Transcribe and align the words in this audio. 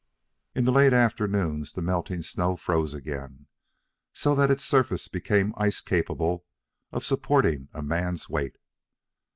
In 0.55 0.65
the 0.65 0.71
late 0.71 0.93
afternoons 0.93 1.73
the 1.73 1.81
melting 1.83 2.23
snow 2.23 2.55
froze 2.55 2.95
again, 2.95 3.45
so 4.13 4.33
that 4.33 4.49
its 4.49 4.63
surface 4.65 5.07
became 5.07 5.53
ice 5.57 5.79
capable 5.79 6.43
of 6.91 7.05
supporting 7.05 7.69
a 7.71 7.83
man's 7.83 8.27
weight. 8.27 8.57